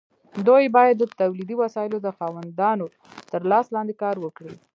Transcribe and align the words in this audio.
دوی 0.47 0.65
باید 0.75 0.95
د 0.99 1.03
تولیدي 1.21 1.55
وسایلو 1.61 1.97
د 2.01 2.07
خاوندانو 2.17 2.85
تر 3.31 3.41
لاس 3.51 3.65
لاندې 3.75 3.93
کار 4.03 4.15
وکړي. 4.19 4.53